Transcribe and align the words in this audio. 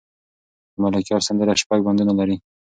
د 0.73 0.75
ملکیار 0.83 1.21
سندره 1.27 1.53
شپږ 1.61 1.79
بندونه 1.87 2.13
لري. 2.19 2.35